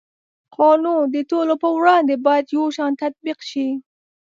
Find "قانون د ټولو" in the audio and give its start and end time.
0.55-1.53